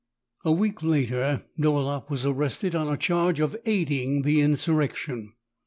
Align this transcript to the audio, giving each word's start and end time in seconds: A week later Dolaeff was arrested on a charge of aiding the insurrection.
A 0.43 0.51
week 0.51 0.81
later 0.81 1.43
Dolaeff 1.59 2.09
was 2.09 2.25
arrested 2.25 2.73
on 2.73 2.87
a 2.87 2.97
charge 2.97 3.39
of 3.39 3.55
aiding 3.67 4.23
the 4.23 4.41
insurrection. 4.41 5.33